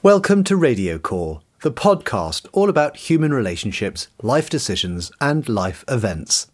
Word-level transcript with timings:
Welcome 0.00 0.44
to 0.44 0.56
Radio 0.56 0.96
Core, 0.96 1.40
the 1.62 1.72
podcast 1.72 2.46
all 2.52 2.68
about 2.68 2.96
human 2.96 3.34
relationships, 3.34 4.06
life 4.22 4.48
decisions, 4.48 5.10
and 5.20 5.48
life 5.48 5.84
events. 5.88 6.52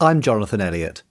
I'm 0.00 0.20
Jonathan 0.20 0.60
Elliott. 0.60 1.02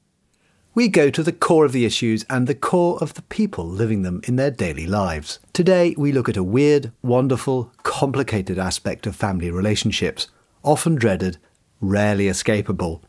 We 0.73 0.87
go 0.87 1.09
to 1.09 1.21
the 1.21 1.33
core 1.33 1.65
of 1.65 1.73
the 1.73 1.83
issues 1.83 2.23
and 2.29 2.47
the 2.47 2.55
core 2.55 2.97
of 3.01 3.15
the 3.15 3.21
people 3.23 3.67
living 3.67 4.03
them 4.03 4.21
in 4.25 4.37
their 4.37 4.49
daily 4.49 4.87
lives. 4.87 5.39
Today, 5.51 5.93
we 5.97 6.13
look 6.13 6.29
at 6.29 6.37
a 6.37 6.41
weird, 6.41 6.93
wonderful, 7.01 7.73
complicated 7.83 8.57
aspect 8.57 9.05
of 9.05 9.13
family 9.13 9.51
relationships, 9.51 10.29
often 10.63 10.95
dreaded, 10.95 11.37
rarely 11.81 12.27
escapable 12.27 13.01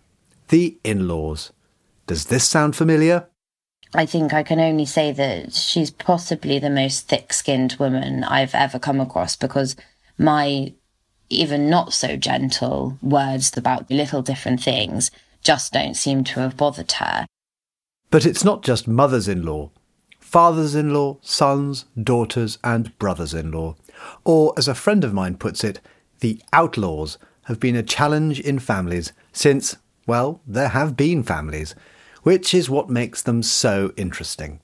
the 0.49 0.79
in 0.83 1.07
laws. 1.07 1.53
Does 2.09 2.27
this 2.27 2.43
sound 2.43 2.75
familiar? 2.75 3.29
I 3.95 4.07
think 4.07 4.35
I 4.35 4.43
can 4.43 4.59
only 4.59 4.87
say 4.87 5.13
that 5.13 5.55
she's 5.55 5.91
possibly 5.91 6.59
the 6.59 6.71
most 6.71 7.09
thick 7.09 7.33
skinned 7.33 7.77
woman 7.79 8.25
I've 8.25 8.55
ever 8.55 8.79
come 8.79 9.01
across 9.01 9.37
because 9.37 9.77
my 10.19 10.73
even 11.31 11.71
not 11.71 11.93
so 11.93 12.17
gentle 12.17 12.99
words 13.01 13.57
about 13.57 13.91
little 13.91 14.21
different 14.21 14.63
things 14.63 15.11
just 15.43 15.73
don't 15.73 15.95
seem 15.95 16.25
to 16.25 16.41
have 16.41 16.57
bothered 16.57 16.93
her. 16.93 17.27
But 18.11 18.27
it's 18.27 18.45
not 18.45 18.63
just 18.63 18.89
mothers 18.89 19.29
in 19.29 19.45
law, 19.45 19.71
fathers 20.19 20.75
in 20.75 20.93
law, 20.93 21.19
sons, 21.23 21.85
daughters, 22.01 22.59
and 22.65 22.97
brothers 22.99 23.33
in 23.33 23.53
law. 23.53 23.77
Or, 24.25 24.53
as 24.57 24.69
a 24.69 24.75
friend 24.75 25.05
of 25.05 25.15
mine 25.15 25.37
puts 25.37 25.63
it, 25.63 25.81
the 26.21 26.41
outlaws 26.53 27.19
have 27.45 27.61
been 27.61 27.77
a 27.77 27.83
challenge 27.83 28.41
in 28.41 28.59
families 28.59 29.13
since, 29.33 29.77
well, 30.07 30.41
there 30.47 30.69
have 30.69 30.97
been 30.97 31.23
families 31.23 31.75
which 32.25 32.53
is 32.53 32.69
what 32.69 32.91
makes 32.91 33.23
them 33.23 33.43
so 33.43 33.93
interesting. 33.97 34.61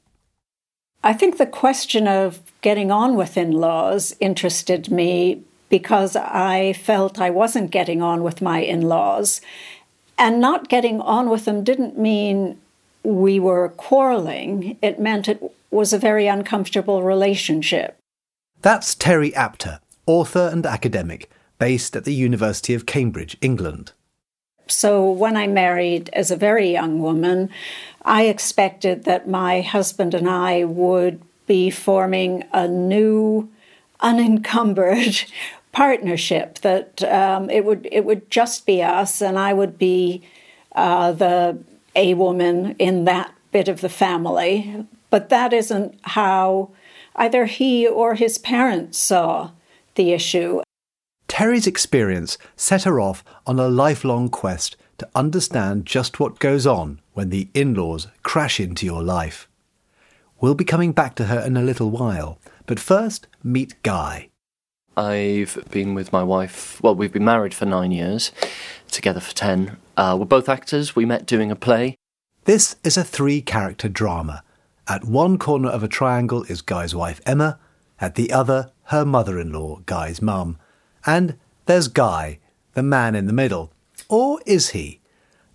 I 1.02 1.12
think 1.12 1.38
the 1.38 1.46
question 1.46 2.08
of 2.08 2.40
getting 2.60 2.90
on 2.90 3.14
with 3.14 3.36
in 3.36 3.52
laws 3.52 4.14
interested 4.20 4.90
me 4.90 5.42
because 5.70 6.16
I 6.16 6.72
felt 6.74 7.20
I 7.20 7.30
wasn't 7.30 7.70
getting 7.70 8.02
on 8.02 8.22
with 8.22 8.42
my 8.42 8.58
in 8.60 8.82
laws. 8.82 9.40
And 10.18 10.40
not 10.40 10.68
getting 10.68 11.00
on 11.00 11.30
with 11.30 11.46
them 11.46 11.64
didn't 11.64 11.98
mean 11.98 12.60
we 13.02 13.40
were 13.40 13.70
quarreling, 13.70 14.76
it 14.82 15.00
meant 15.00 15.28
it 15.28 15.42
was 15.70 15.92
a 15.92 15.98
very 15.98 16.26
uncomfortable 16.26 17.02
relationship. 17.02 17.96
That's 18.60 18.94
Terri 18.94 19.32
Apter, 19.34 19.80
author 20.04 20.50
and 20.52 20.66
academic, 20.66 21.30
based 21.58 21.96
at 21.96 22.04
the 22.04 22.12
University 22.12 22.74
of 22.74 22.84
Cambridge, 22.84 23.38
England. 23.40 23.92
So 24.70 25.10
when 25.10 25.36
I 25.36 25.46
married 25.46 26.10
as 26.12 26.30
a 26.30 26.36
very 26.36 26.70
young 26.70 27.00
woman, 27.00 27.50
I 28.04 28.24
expected 28.24 29.04
that 29.04 29.28
my 29.28 29.60
husband 29.60 30.14
and 30.14 30.28
I 30.28 30.64
would 30.64 31.20
be 31.46 31.70
forming 31.70 32.44
a 32.52 32.68
new, 32.68 33.50
unencumbered 34.00 35.24
partnership. 35.72 36.60
That 36.60 37.02
um, 37.04 37.50
it 37.50 37.64
would 37.64 37.88
it 37.90 38.04
would 38.04 38.30
just 38.30 38.66
be 38.66 38.82
us, 38.82 39.20
and 39.20 39.38
I 39.38 39.52
would 39.52 39.78
be 39.78 40.22
uh, 40.74 41.12
the 41.12 41.58
a 41.94 42.14
woman 42.14 42.76
in 42.78 43.04
that 43.04 43.34
bit 43.52 43.68
of 43.68 43.80
the 43.80 43.88
family. 43.88 44.86
But 45.10 45.28
that 45.28 45.52
isn't 45.52 45.98
how 46.02 46.70
either 47.16 47.46
he 47.46 47.86
or 47.86 48.14
his 48.14 48.38
parents 48.38 48.98
saw 48.98 49.50
the 49.96 50.12
issue. 50.12 50.62
Terri's 51.30 51.68
experience 51.68 52.36
set 52.56 52.82
her 52.82 52.98
off 52.98 53.22
on 53.46 53.60
a 53.60 53.68
lifelong 53.68 54.28
quest 54.30 54.76
to 54.98 55.08
understand 55.14 55.86
just 55.86 56.18
what 56.18 56.40
goes 56.40 56.66
on 56.66 57.00
when 57.14 57.30
the 57.30 57.46
in 57.54 57.72
laws 57.72 58.08
crash 58.24 58.58
into 58.58 58.84
your 58.84 59.04
life. 59.04 59.48
We'll 60.40 60.56
be 60.56 60.64
coming 60.64 60.90
back 60.90 61.14
to 61.14 61.26
her 61.26 61.38
in 61.38 61.56
a 61.56 61.62
little 61.62 61.88
while, 61.88 62.40
but 62.66 62.80
first, 62.80 63.28
meet 63.44 63.80
Guy. 63.84 64.28
I've 64.96 65.56
been 65.70 65.94
with 65.94 66.12
my 66.12 66.24
wife, 66.24 66.82
well, 66.82 66.96
we've 66.96 67.12
been 67.12 67.24
married 67.24 67.54
for 67.54 67.64
nine 67.64 67.92
years, 67.92 68.32
together 68.90 69.20
for 69.20 69.32
ten. 69.32 69.76
Uh, 69.96 70.16
we're 70.18 70.26
both 70.26 70.48
actors, 70.48 70.96
we 70.96 71.04
met 71.04 71.26
doing 71.26 71.52
a 71.52 71.56
play. 71.56 71.94
This 72.44 72.74
is 72.82 72.96
a 72.96 73.04
three 73.04 73.40
character 73.40 73.88
drama. 73.88 74.42
At 74.88 75.04
one 75.04 75.38
corner 75.38 75.68
of 75.68 75.84
a 75.84 75.88
triangle 75.88 76.42
is 76.48 76.60
Guy's 76.60 76.92
wife 76.92 77.20
Emma, 77.24 77.60
at 78.00 78.16
the 78.16 78.32
other, 78.32 78.72
her 78.86 79.04
mother 79.04 79.38
in 79.38 79.52
law, 79.52 79.78
Guy's 79.86 80.20
mum 80.20 80.58
and 81.06 81.36
there's 81.66 81.88
Guy, 81.88 82.38
the 82.74 82.82
man 82.82 83.14
in 83.14 83.26
the 83.26 83.32
middle. 83.32 83.72
Or 84.08 84.40
is 84.46 84.70
he? 84.70 85.00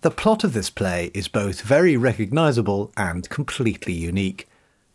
The 0.02 0.10
plot 0.10 0.44
of 0.44 0.52
this 0.52 0.70
play 0.70 1.10
is 1.14 1.28
both 1.28 1.62
very 1.62 1.96
recognisable 1.96 2.92
and 2.96 3.28
completely 3.28 3.92
unique. 3.92 4.48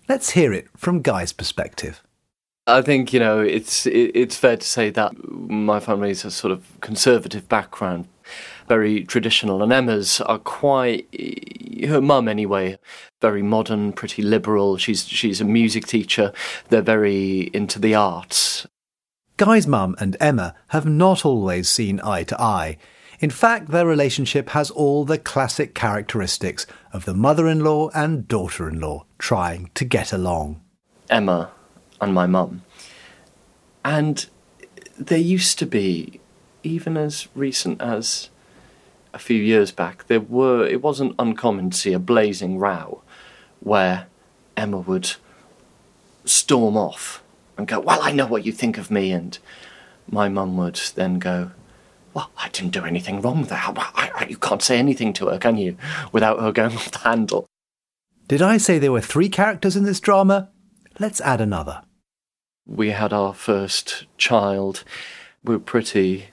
Let's 0.08 0.32
hear 0.32 0.54
it 0.54 0.68
from 0.76 1.02
Guy's 1.02 1.34
perspective. 1.34 2.02
I 2.68 2.82
think 2.82 3.12
you 3.12 3.20
know 3.20 3.42
it's 3.42 3.88
it's 3.88 4.38
fair 4.38 4.56
to 4.56 4.66
say 4.66 4.92
that 4.92 5.14
my 5.30 5.80
family's 5.80 6.24
a 6.24 6.32
sort 6.32 6.52
of 6.52 6.64
conservative 6.80 7.50
background, 7.50 8.08
very 8.68 9.04
traditional, 9.04 9.64
and 9.64 9.74
Emma's 9.74 10.22
are 10.22 10.38
quite 10.38 11.08
her 11.88 12.02
mum 12.02 12.28
anyway, 12.28 12.78
very 13.20 13.42
modern, 13.42 13.94
pretty 13.94 14.22
liberal. 14.22 14.78
She's 14.78 15.08
she's 15.08 15.42
a 15.42 15.46
music 15.46 15.88
teacher. 15.88 16.32
They're 16.70 16.82
very 16.82 17.50
into 17.54 17.80
the 17.80 17.96
arts, 17.96 18.68
Guy's 19.42 19.66
mum 19.66 19.96
and 19.98 20.16
Emma 20.20 20.54
have 20.68 20.86
not 20.86 21.26
always 21.26 21.68
seen 21.68 22.00
eye 22.04 22.22
to 22.26 22.40
eye. 22.40 22.78
In 23.20 23.32
fact, 23.32 23.72
their 23.72 23.88
relationship 23.88 24.50
has 24.50 24.70
all 24.70 25.04
the 25.04 25.18
classic 25.18 25.74
characteristics 25.74 26.68
of 26.94 27.06
the 27.06 27.16
mother 27.16 27.48
in 27.48 27.64
law 27.64 27.90
and 27.96 28.28
daughter 28.28 28.70
in 28.70 28.80
law 28.80 29.04
trying 29.18 29.72
to 29.74 29.84
get 29.84 30.14
along. 30.14 30.62
Emma 31.10 31.50
and 32.00 32.14
my 32.14 32.28
mum. 32.28 32.62
And 33.84 34.28
there 35.00 35.18
used 35.18 35.58
to 35.58 35.66
be, 35.66 36.20
even 36.62 36.96
as 36.96 37.28
recent 37.34 37.82
as 37.82 38.30
a 39.12 39.18
few 39.18 39.42
years 39.42 39.72
back, 39.72 40.06
there 40.06 40.20
were, 40.20 40.68
it 40.68 40.84
wasn't 40.84 41.16
uncommon 41.18 41.72
to 41.72 41.78
see 41.80 41.94
a 41.94 42.00
blazing 42.00 42.60
row 42.60 43.02
where 43.60 44.06
Emma 44.56 44.78
would 44.78 45.14
storm 46.26 46.78
off 46.78 47.24
and 47.58 47.68
go, 47.68 47.80
Well, 47.80 48.02
I 48.02 48.12
know 48.12 48.28
what 48.28 48.46
you 48.46 48.52
think 48.52 48.78
of 48.78 48.92
me. 48.92 49.12
And 49.12 49.38
my 50.10 50.30
mum 50.30 50.58
would 50.58 50.80
then 50.96 51.20
go, 51.20 51.52
Well, 52.14 52.32
I 52.38 52.50
didn't 52.50 52.72
do 52.72 52.86
anything 52.86 53.22
wrong 53.22 53.44
there. 53.44 53.62
I, 53.64 54.12
I, 54.16 54.26
you 54.28 54.38
can't 54.38 54.62
say 54.62 54.78
anything 54.78 55.14
to 55.14 55.28
her, 55.28 55.38
can 55.38 55.58
you, 55.58 55.78
without 56.12 56.40
her 56.40 56.52
going 56.52 56.76
off 56.76 56.92
the 56.92 57.00
handle. 57.00 57.46
Did 58.28 58.42
I 58.42 58.58
say 58.58 58.80
there 58.80 58.92
were 58.92 59.02
three 59.02 59.30
characters 59.30 59.76
in 59.76 59.84
this 59.84 60.00
drama? 60.00 60.50
Let's 61.00 61.22
add 61.22 61.42
another. 61.42 61.84
We 62.66 62.92
had 62.92 63.12
our 63.12 63.34
first 63.34 64.06
child. 64.18 64.84
We 65.44 65.56
are 65.56 65.60
pretty 65.60 66.28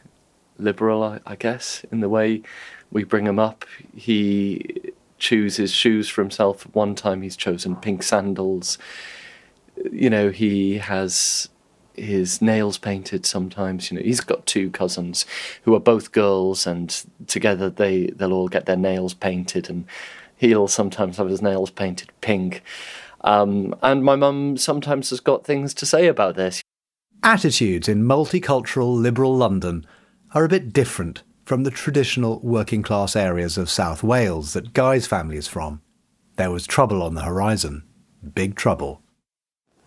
liberal, 0.58 1.02
I, 1.02 1.20
I 1.26 1.36
guess, 1.36 1.84
in 1.90 2.00
the 2.00 2.08
way 2.08 2.42
we 2.90 3.04
bring 3.04 3.26
him 3.26 3.38
up. 3.38 3.64
He 3.96 4.92
chooses 5.18 5.72
shoes 5.72 6.08
for 6.08 6.22
himself. 6.22 6.62
One 6.74 6.94
time 6.94 7.22
he's 7.22 7.36
chosen 7.36 7.76
pink 7.76 8.02
sandals 8.02 8.78
you 9.92 10.10
know, 10.10 10.30
he 10.30 10.78
has 10.78 11.48
his 11.94 12.40
nails 12.40 12.78
painted 12.78 13.26
sometimes. 13.26 13.90
You 13.90 13.98
know, 13.98 14.04
he's 14.04 14.20
got 14.20 14.46
two 14.46 14.70
cousins 14.70 15.26
who 15.62 15.74
are 15.74 15.80
both 15.80 16.12
girls, 16.12 16.66
and 16.66 17.04
together 17.26 17.70
they 17.70 18.06
they'll 18.06 18.32
all 18.32 18.48
get 18.48 18.66
their 18.66 18.76
nails 18.76 19.14
painted, 19.14 19.68
and 19.68 19.84
he'll 20.36 20.68
sometimes 20.68 21.16
have 21.16 21.28
his 21.28 21.42
nails 21.42 21.70
painted 21.70 22.10
pink. 22.20 22.62
Um, 23.22 23.74
and 23.82 24.04
my 24.04 24.16
mum 24.16 24.56
sometimes 24.56 25.10
has 25.10 25.20
got 25.20 25.44
things 25.44 25.74
to 25.74 25.86
say 25.86 26.06
about 26.06 26.36
this. 26.36 26.62
Attitudes 27.22 27.88
in 27.88 28.04
multicultural 28.04 28.96
liberal 28.96 29.36
London 29.36 29.84
are 30.34 30.44
a 30.44 30.48
bit 30.48 30.72
different 30.72 31.24
from 31.44 31.64
the 31.64 31.70
traditional 31.70 32.38
working 32.40 32.82
class 32.82 33.16
areas 33.16 33.58
of 33.58 33.70
South 33.70 34.04
Wales 34.04 34.52
that 34.52 34.72
Guy's 34.72 35.06
family 35.06 35.36
is 35.36 35.48
from. 35.48 35.82
There 36.36 36.50
was 36.50 36.66
trouble 36.66 37.02
on 37.02 37.14
the 37.14 37.22
horizon. 37.22 37.82
Big 38.34 38.54
trouble 38.54 39.02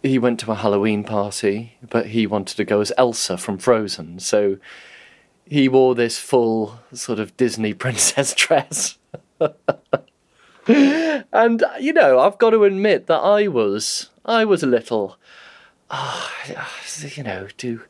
he 0.04 0.18
went 0.18 0.40
to 0.42 0.52
a 0.52 0.56
Halloween 0.56 1.04
party, 1.04 1.78
but 1.90 2.08
he 2.08 2.26
wanted 2.26 2.58
to 2.58 2.66
go 2.66 2.82
as 2.82 2.92
Elsa 2.98 3.38
from 3.38 3.58
Frozen. 3.58 4.20
So 4.20 4.58
he 5.46 5.70
wore 5.70 5.96
this 5.96 6.18
full 6.18 6.80
sort 6.94 7.20
of 7.20 7.36
Disney 7.38 7.74
princess 7.76 8.34
dress. 8.34 8.98
and 10.68 11.64
uh, 11.64 11.74
you 11.80 11.94
know, 11.94 12.20
I've 12.20 12.38
got 12.38 12.52
to 12.52 12.64
admit 12.64 13.08
that 13.08 13.20
I 13.20 13.48
was 13.48 14.10
I 14.26 14.46
was 14.46 14.64
a 14.64 14.68
little 14.68 15.18
oh, 15.90 16.32
you 17.16 17.24
know, 17.24 17.48
do 17.58 17.82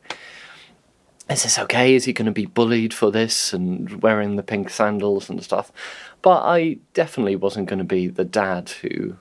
is 1.30 1.44
this 1.44 1.58
okay? 1.58 1.94
Is 1.94 2.04
he 2.04 2.12
going 2.12 2.26
to 2.26 2.32
be 2.32 2.46
bullied 2.46 2.92
for 2.92 3.10
this 3.10 3.54
and 3.54 4.02
wearing 4.02 4.36
the 4.36 4.42
pink 4.42 4.68
sandals 4.68 5.30
and 5.30 5.42
stuff? 5.42 5.72
But 6.20 6.42
I 6.42 6.78
definitely 6.94 7.36
wasn't 7.36 7.68
going 7.68 7.78
to 7.78 7.84
be 7.84 8.08
the 8.08 8.24
dad 8.24 8.70
who 8.82 9.16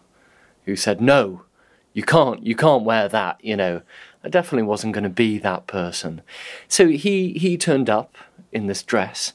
who 0.66 0.76
said 0.76 1.00
no 1.00 1.44
you 1.94 2.04
can't 2.04 2.46
you 2.46 2.56
can't 2.56 2.84
wear 2.84 3.08
that 3.08 3.44
you 3.44 3.56
know 3.56 3.82
i 4.24 4.30
definitely 4.30 4.68
wasn't 4.68 4.94
going 4.94 5.04
to 5.04 5.10
be 5.10 5.38
that 5.38 5.68
person 5.68 6.22
so 6.68 6.88
he 6.88 7.34
he 7.34 7.58
turned 7.58 7.90
up 7.90 8.18
in 8.52 8.68
this 8.68 8.84
dress 8.84 9.34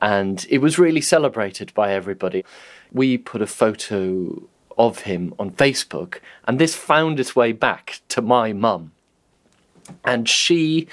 and 0.00 0.46
it 0.50 0.58
was 0.58 0.78
really 0.78 1.00
celebrated 1.00 1.72
by 1.74 1.92
everybody 1.92 2.44
we 2.92 3.16
put 3.18 3.42
a 3.42 3.46
photo 3.46 4.42
of 4.78 5.00
him 5.00 5.34
on 5.38 5.50
facebook 5.50 6.20
and 6.46 6.58
this 6.58 6.74
found 6.74 7.18
its 7.18 7.34
way 7.34 7.52
back 7.52 8.00
to 8.08 8.20
my 8.20 8.52
mum 8.52 8.92
And 10.04 10.28
she 10.28 10.88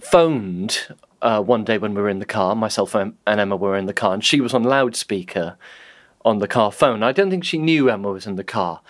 phoned 0.00 0.88
uh, 1.22 1.42
one 1.42 1.64
day 1.64 1.78
when 1.78 1.94
we 1.94 2.02
were 2.02 2.08
in 2.08 2.18
the 2.18 2.26
car. 2.26 2.54
Myself 2.54 2.94
and 2.94 3.14
Emma 3.26 3.56
were 3.56 3.76
in 3.76 3.86
the 3.86 3.92
car, 3.92 4.14
and 4.14 4.24
she 4.24 4.40
was 4.40 4.54
on 4.54 4.62
loudspeaker 4.62 5.56
on 6.24 6.38
the 6.38 6.48
car 6.48 6.72
phone. 6.72 7.02
I 7.02 7.12
don't 7.12 7.30
think 7.30 7.44
she 7.44 7.58
knew 7.58 7.88
Emma 7.88 8.10
was 8.10 8.26
in 8.26 8.36
the 8.36 8.44
car, 8.44 8.80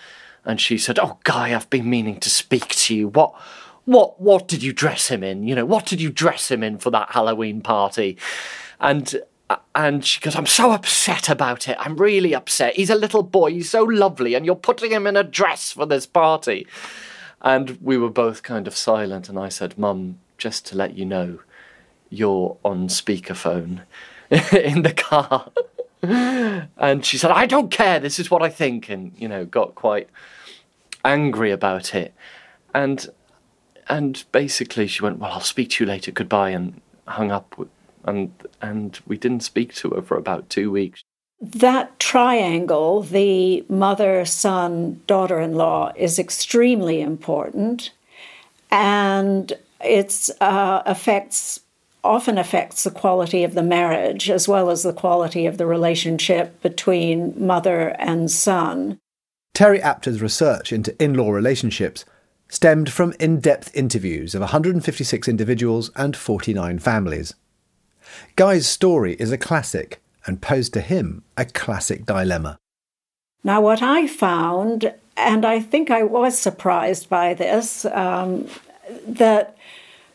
and 0.47 0.59
she 0.59 0.77
said, 0.77 0.97
"Oh, 0.97 1.19
Guy, 1.23 1.53
I've 1.53 1.69
been 1.69 1.89
meaning 1.89 2.19
to 2.21 2.29
speak 2.29 2.69
to 2.69 2.95
you. 2.95 3.09
What, 3.09 3.35
what, 3.85 4.19
what 4.19 4.47
did 4.47 4.63
you 4.63 4.73
dress 4.73 5.09
him 5.09 5.23
in? 5.23 5.47
You 5.47 5.53
know, 5.53 5.65
what 5.65 5.85
did 5.85 6.01
you 6.01 6.09
dress 6.09 6.49
him 6.49 6.63
in 6.63 6.79
for 6.79 6.89
that 6.89 7.11
Halloween 7.11 7.61
party?" 7.61 8.17
And 8.79 9.21
and 9.75 10.03
she 10.03 10.19
goes, 10.19 10.35
I'm 10.35 10.45
so 10.45 10.71
upset 10.71 11.29
about 11.29 11.69
it. 11.69 11.77
I'm 11.79 11.95
really 11.95 12.35
upset. 12.35 12.75
He's 12.75 12.89
a 12.89 12.95
little 12.95 13.23
boy. 13.23 13.51
He's 13.51 13.69
so 13.69 13.83
lovely, 13.83 14.33
and 14.33 14.45
you're 14.45 14.55
putting 14.55 14.91
him 14.91 15.07
in 15.07 15.15
a 15.15 15.23
dress 15.23 15.71
for 15.71 15.85
this 15.85 16.05
party. 16.05 16.67
And 17.41 17.77
we 17.81 17.97
were 17.97 18.09
both 18.09 18.43
kind 18.43 18.67
of 18.67 18.75
silent, 18.75 19.29
and 19.29 19.39
I 19.39 19.49
said, 19.49 19.77
Mum, 19.77 20.19
just 20.37 20.65
to 20.67 20.75
let 20.75 20.97
you 20.97 21.05
know, 21.05 21.39
you're 22.09 22.57
on 22.65 22.87
speakerphone 22.87 23.81
in 24.29 24.81
the 24.81 24.93
car. 24.93 25.51
and 26.01 27.05
she 27.05 27.17
said, 27.17 27.31
I 27.31 27.45
don't 27.45 27.71
care. 27.71 27.99
This 27.99 28.19
is 28.19 28.29
what 28.29 28.41
I 28.41 28.49
think. 28.49 28.89
And, 28.89 29.13
you 29.17 29.27
know, 29.27 29.45
got 29.45 29.75
quite 29.75 30.09
angry 31.03 31.51
about 31.51 31.95
it. 31.95 32.13
And 32.73 33.07
and 33.89 34.23
basically 34.31 34.87
she 34.87 35.03
went, 35.03 35.19
Well, 35.19 35.31
I'll 35.31 35.39
speak 35.41 35.71
to 35.71 35.83
you 35.83 35.87
later. 35.89 36.11
Goodbye. 36.11 36.51
And 36.51 36.81
hung 37.07 37.31
up 37.31 37.55
and 38.05 38.31
and 38.61 38.99
we 39.05 39.17
didn't 39.17 39.41
speak 39.41 39.73
to 39.75 39.91
her 39.91 40.01
for 40.01 40.17
about 40.17 40.49
two 40.49 40.71
weeks. 40.71 41.03
That 41.39 41.99
triangle, 41.99 43.03
the 43.03 43.63
mother, 43.69 44.25
son, 44.25 45.01
daughter 45.05 45.39
in 45.39 45.53
law, 45.53 45.93
is 45.95 46.17
extremely 46.17 46.99
important. 46.99 47.91
And 48.71 49.53
it 49.81 50.29
uh, 50.41 50.81
affects 50.85 51.61
often 52.03 52.37
affects 52.37 52.83
the 52.83 52.91
quality 52.91 53.43
of 53.43 53.53
the 53.53 53.63
marriage 53.63 54.29
as 54.29 54.47
well 54.47 54.69
as 54.69 54.83
the 54.83 54.93
quality 54.93 55.45
of 55.45 55.57
the 55.57 55.65
relationship 55.65 56.61
between 56.61 57.33
mother 57.37 57.89
and 57.99 58.31
son. 58.31 58.97
Terri 59.57 59.81
Apter's 59.81 60.21
research 60.21 60.71
into 60.71 60.95
in 61.03 61.15
law 61.15 61.31
relationships 61.31 62.05
stemmed 62.47 62.91
from 62.91 63.15
in 63.19 63.39
depth 63.39 63.75
interviews 63.75 64.35
of 64.35 64.41
156 64.41 65.27
individuals 65.27 65.89
and 65.95 66.15
49 66.15 66.77
families. 66.77 67.33
Guy's 68.35 68.67
story 68.67 69.15
is 69.15 69.31
a 69.31 69.37
classic 69.37 69.99
and 70.27 70.43
posed 70.43 70.73
to 70.73 70.81
him 70.81 71.23
a 71.35 71.45
classic 71.45 72.05
dilemma. 72.05 72.59
Now, 73.43 73.59
what 73.61 73.81
I 73.81 74.05
found, 74.05 74.93
and 75.17 75.43
I 75.43 75.59
think 75.59 75.89
I 75.89 76.03
was 76.03 76.37
surprised 76.37 77.09
by 77.09 77.33
this, 77.33 77.83
um, 77.85 78.47
that 79.07 79.57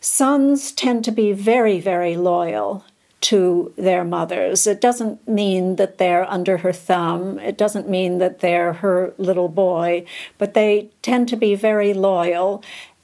sons 0.00 0.70
tend 0.70 1.04
to 1.06 1.10
be 1.10 1.32
very, 1.32 1.80
very 1.80 2.16
loyal 2.16 2.84
to 3.22 3.72
their 3.76 4.04
mothers. 4.04 4.66
It 4.66 4.80
doesn't 4.80 5.26
mean 5.28 5.76
that 5.76 5.98
they're 5.98 6.28
under 6.30 6.58
her 6.58 6.72
thumb, 6.72 7.38
it 7.38 7.56
doesn't 7.56 7.88
mean 7.88 8.18
that 8.18 8.40
they're 8.40 8.74
her 8.74 9.14
little 9.16 9.48
boy, 9.48 10.04
but 10.38 10.54
they 10.54 10.90
tend 11.02 11.28
to 11.28 11.36
be 11.36 11.54
very 11.54 11.94
loyal. 11.94 12.62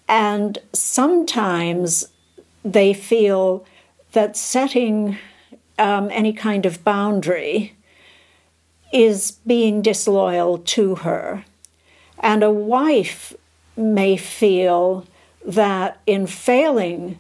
And 0.09 0.59
sometimes 0.73 2.09
they 2.65 2.93
feel 2.93 3.65
that 4.13 4.37
setting 4.37 5.19
um, 5.79 6.09
any 6.11 6.33
kind 6.33 6.67
of 6.67 6.83
boundary 6.83 7.77
is 8.93 9.33
being 9.47 9.83
disloyal 9.83 10.59
to 10.59 10.97
her. 10.97 11.45
And 12.19 12.43
a 12.43 12.51
wife 12.51 13.35
may 13.77 14.17
feel 14.17 15.07
that 15.47 16.01
in 16.07 16.27
failing 16.27 17.19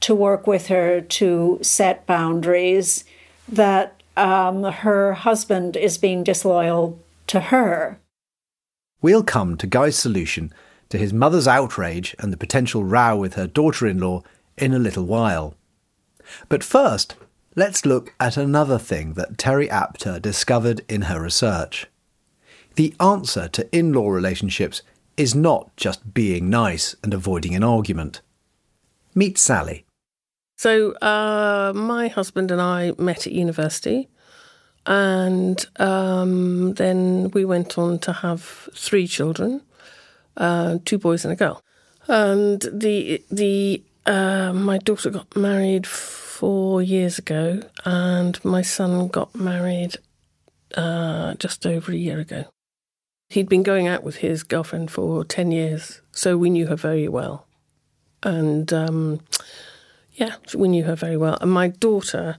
to 0.00 0.14
work 0.14 0.46
with 0.46 0.68
her 0.68 1.00
to 1.00 1.58
set 1.62 2.06
boundaries, 2.06 3.04
that 3.48 4.02
um, 4.16 4.64
her 4.64 5.14
husband 5.14 5.76
is 5.76 5.98
being 5.98 6.24
disloyal 6.24 6.98
to 7.26 7.40
her. 7.40 7.98
We'll 9.02 9.24
come 9.24 9.56
to 9.56 9.66
Guy's 9.66 9.96
solution 9.96 10.52
to 10.90 10.98
his 10.98 11.12
mother's 11.12 11.48
outrage 11.48 12.14
and 12.18 12.32
the 12.32 12.36
potential 12.36 12.84
row 12.84 13.16
with 13.16 13.34
her 13.34 13.46
daughter 13.46 13.86
in 13.86 13.98
law 13.98 14.22
in 14.58 14.74
a 14.74 14.78
little 14.78 15.04
while. 15.04 15.54
But 16.48 16.64
first, 16.64 17.16
let's 17.56 17.86
look 17.86 18.14
at 18.20 18.36
another 18.36 18.78
thing 18.78 19.14
that 19.14 19.36
Terri 19.36 19.68
Apter 19.68 20.20
discovered 20.20 20.82
in 20.88 21.02
her 21.02 21.20
research. 21.20 21.86
The 22.74 22.94
answer 23.00 23.48
to 23.48 23.76
in 23.76 23.92
law 23.92 24.10
relationships 24.10 24.82
is 25.16 25.34
not 25.34 25.74
just 25.76 26.14
being 26.14 26.50
nice 26.50 26.94
and 27.02 27.14
avoiding 27.14 27.54
an 27.54 27.64
argument. 27.64 28.20
Meet 29.14 29.38
Sally. 29.38 29.84
So, 30.60 30.92
uh, 30.92 31.72
my 31.74 32.08
husband 32.08 32.50
and 32.50 32.60
I 32.60 32.92
met 32.98 33.26
at 33.26 33.32
university, 33.32 34.10
and 34.84 35.58
um, 35.76 36.74
then 36.74 37.30
we 37.30 37.46
went 37.46 37.78
on 37.78 37.98
to 38.00 38.12
have 38.12 38.68
three 38.74 39.06
children, 39.06 39.62
uh, 40.36 40.76
two 40.84 40.98
boys 40.98 41.24
and 41.24 41.32
a 41.32 41.36
girl. 41.36 41.62
And 42.08 42.60
the 42.60 43.24
the 43.30 43.82
uh, 44.04 44.52
my 44.52 44.76
daughter 44.76 45.08
got 45.08 45.34
married 45.34 45.86
four 45.86 46.82
years 46.82 47.18
ago, 47.18 47.62
and 47.86 48.38
my 48.44 48.60
son 48.60 49.08
got 49.08 49.34
married 49.34 49.96
uh, 50.74 51.36
just 51.36 51.66
over 51.66 51.90
a 51.90 51.96
year 51.96 52.20
ago. 52.20 52.44
He'd 53.30 53.48
been 53.48 53.62
going 53.62 53.88
out 53.88 54.04
with 54.04 54.16
his 54.16 54.42
girlfriend 54.42 54.90
for 54.90 55.24
10 55.24 55.52
years, 55.52 56.02
so 56.12 56.36
we 56.36 56.50
knew 56.50 56.66
her 56.66 56.76
very 56.76 57.08
well. 57.08 57.46
And 58.22 58.70
um, 58.74 59.20
yeah, 60.14 60.36
we 60.54 60.68
knew 60.68 60.84
her 60.84 60.96
very 60.96 61.16
well. 61.16 61.38
And 61.40 61.50
my 61.50 61.68
daughter 61.68 62.36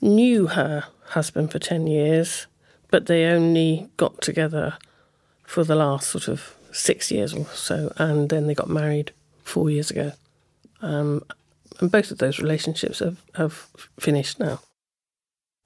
knew 0.00 0.48
her 0.48 0.84
husband 1.10 1.50
for 1.50 1.58
10 1.58 1.86
years, 1.86 2.46
but 2.90 3.06
they 3.06 3.24
only 3.24 3.88
got 3.96 4.20
together 4.20 4.76
for 5.44 5.64
the 5.64 5.74
last 5.74 6.08
sort 6.08 6.28
of 6.28 6.54
six 6.72 7.10
years 7.10 7.34
or 7.34 7.46
so, 7.46 7.92
and 7.96 8.28
then 8.28 8.46
they 8.46 8.54
got 8.54 8.68
married 8.68 9.12
four 9.42 9.70
years 9.70 9.90
ago. 9.90 10.12
Um, 10.82 11.24
and 11.80 11.90
both 11.90 12.10
of 12.10 12.18
those 12.18 12.38
relationships 12.38 12.98
have, 12.98 13.22
have 13.34 13.68
finished 13.98 14.38
now. 14.38 14.60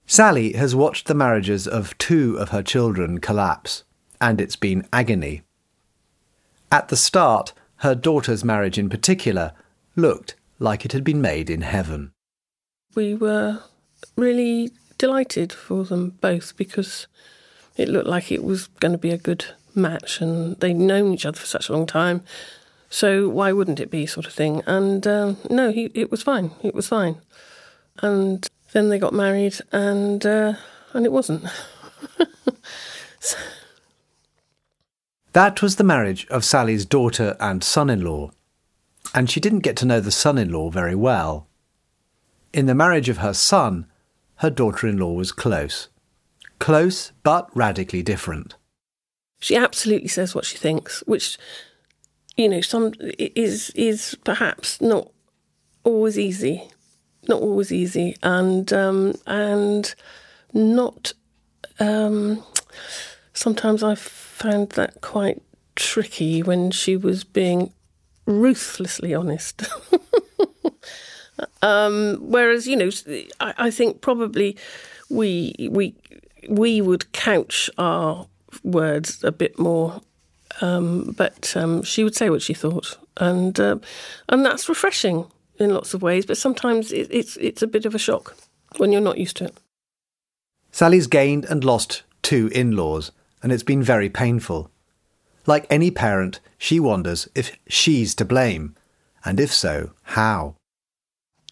Sally 0.05 0.53
has 0.53 0.75
watched 0.75 1.07
the 1.07 1.13
marriages 1.13 1.67
of 1.67 1.97
two 1.97 2.37
of 2.37 2.49
her 2.49 2.63
children 2.63 3.19
collapse, 3.19 3.83
and 4.19 4.39
it's 4.39 4.55
been 4.55 4.87
agony. 4.91 5.41
At 6.71 6.89
the 6.89 6.97
start, 6.97 7.53
her 7.77 7.95
daughter's 7.95 8.43
marriage 8.43 8.77
in 8.77 8.89
particular 8.89 9.53
looked 9.95 10.35
like 10.63 10.85
it 10.85 10.93
had 10.93 11.03
been 11.03 11.21
made 11.21 11.49
in 11.49 11.61
heaven. 11.61 12.13
We 12.95 13.15
were 13.15 13.59
really 14.15 14.71
delighted 14.97 15.51
for 15.51 15.83
them 15.83 16.17
both 16.21 16.55
because 16.57 17.07
it 17.77 17.89
looked 17.89 18.07
like 18.07 18.31
it 18.31 18.43
was 18.43 18.67
going 18.79 18.91
to 18.91 18.97
be 18.97 19.11
a 19.11 19.17
good 19.17 19.45
match 19.75 20.21
and 20.21 20.55
they'd 20.59 20.75
known 20.75 21.13
each 21.13 21.25
other 21.25 21.39
for 21.39 21.47
such 21.47 21.69
a 21.69 21.73
long 21.73 21.85
time 21.85 22.23
so 22.93 23.27
why 23.27 23.51
wouldn't 23.51 23.79
it 23.79 23.89
be, 23.89 24.05
sort 24.05 24.27
of 24.27 24.33
thing? 24.33 24.61
And 24.67 25.07
uh, 25.07 25.33
no, 25.49 25.71
he, 25.71 25.85
it 25.95 26.11
was 26.11 26.21
fine. 26.21 26.51
It 26.61 26.75
was 26.75 26.87
fine. 26.87 27.19
And 28.03 28.47
then 28.71 28.89
they 28.89 28.99
got 28.99 29.15
married, 29.15 29.55
and 29.71 30.23
uh, 30.23 30.53
and 30.93 31.03
it 31.03 31.11
wasn't. 31.11 31.43
so. 33.19 33.37
That 35.33 35.63
was 35.63 35.77
the 35.77 35.83
marriage 35.83 36.27
of 36.27 36.45
Sally's 36.45 36.85
daughter 36.85 37.35
and 37.39 37.63
son-in-law, 37.63 38.29
and 39.13 39.29
she 39.29 39.39
didn't 39.39 39.59
get 39.59 39.77
to 39.77 39.85
know 39.85 39.99
the 39.99 40.11
son-in-law 40.11 40.69
very 40.69 40.95
well. 40.95 41.47
In 42.51 42.65
the 42.65 42.75
marriage 42.75 43.09
of 43.09 43.17
her 43.17 43.33
son, 43.33 43.85
her 44.37 44.49
daughter-in-law 44.49 45.13
was 45.13 45.31
close, 45.31 45.89
close 46.59 47.11
but 47.23 47.49
radically 47.55 48.01
different. 48.01 48.55
She 49.39 49.55
absolutely 49.55 50.07
says 50.07 50.33
what 50.33 50.45
she 50.45 50.57
thinks, 50.57 51.03
which 51.05 51.37
you 52.35 52.49
know, 52.49 52.61
some 52.61 52.93
is 53.19 53.69
is 53.71 54.17
perhaps 54.23 54.81
not 54.81 55.11
always 55.83 56.17
easy, 56.17 56.69
not 57.27 57.41
always 57.41 57.71
easy, 57.71 58.15
and 58.23 58.71
um, 58.73 59.13
and 59.27 59.93
not. 60.53 61.13
Um, 61.79 62.43
sometimes 63.33 63.83
I 63.83 63.95
found 63.95 64.69
that 64.71 65.01
quite 65.01 65.41
tricky 65.75 66.41
when 66.41 66.71
she 66.71 66.95
was 66.97 67.23
being 67.23 67.73
ruthlessly 68.25 69.13
honest. 69.13 69.63
um, 71.61 72.17
whereas, 72.21 72.67
you 72.67 72.75
know, 72.75 72.89
I, 73.39 73.53
I 73.57 73.71
think 73.71 74.01
probably 74.01 74.57
we 75.09 75.55
we 75.69 75.95
we 76.49 76.81
would 76.81 77.11
couch 77.11 77.69
our 77.77 78.27
words 78.63 79.23
a 79.23 79.31
bit 79.31 79.57
more 79.57 80.01
um, 80.61 81.13
but 81.17 81.55
um, 81.55 81.83
she 81.83 82.03
would 82.03 82.15
say 82.15 82.29
what 82.29 82.41
she 82.41 82.53
thought, 82.53 82.97
and 83.17 83.59
uh, 83.59 83.77
and 84.29 84.45
that's 84.45 84.69
refreshing 84.69 85.25
in 85.57 85.73
lots 85.73 85.93
of 85.93 86.01
ways. 86.01 86.25
But 86.25 86.37
sometimes 86.37 86.91
it, 86.91 87.07
it's 87.09 87.37
it's 87.37 87.61
a 87.61 87.67
bit 87.67 87.85
of 87.85 87.95
a 87.95 87.99
shock 87.99 88.35
when 88.77 88.91
you're 88.91 89.01
not 89.01 89.17
used 89.17 89.37
to 89.37 89.45
it. 89.45 89.57
Sally's 90.71 91.07
gained 91.07 91.45
and 91.45 91.63
lost 91.63 92.03
two 92.21 92.47
in-laws, 92.53 93.11
and 93.41 93.51
it's 93.51 93.63
been 93.63 93.83
very 93.83 94.09
painful. 94.09 94.69
Like 95.45 95.67
any 95.69 95.91
parent, 95.91 96.39
she 96.57 96.79
wonders 96.79 97.27
if 97.35 97.57
she's 97.67 98.15
to 98.15 98.25
blame, 98.25 98.75
and 99.25 99.39
if 99.39 99.53
so, 99.53 99.91
how. 100.03 100.55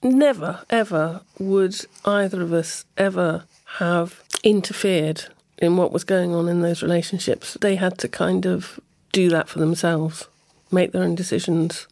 Never, 0.04 0.64
ever 0.70 1.22
would 1.38 1.76
either 2.06 2.42
of 2.42 2.54
us 2.54 2.86
ever 2.98 3.46
have 3.78 4.24
interfered 4.44 5.26
in 5.58 5.78
what 5.78 5.92
was 5.92 6.04
going 6.04 6.34
on 6.34 6.50
in 6.50 6.62
those 6.62 6.82
relationships. 6.82 7.58
They 7.62 7.76
had 7.76 7.98
to 8.00 8.08
kind 8.08 8.46
of 8.46 8.80
do 9.12 9.30
that 9.30 9.48
for 9.48 9.60
themselves, 9.60 10.28
make 10.72 10.92
their 10.92 11.04
own 11.04 11.16
decisions, 11.16 11.88